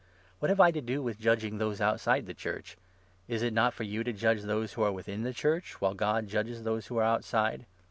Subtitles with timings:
[0.39, 2.75] What have I to do 12 with judging those outside the Church?
[3.27, 6.23] Is it not for you to judge those who are within the Church, while God
[6.23, 7.67] 13 judges those who are outside